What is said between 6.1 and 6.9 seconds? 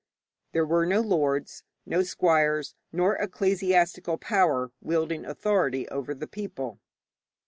the people.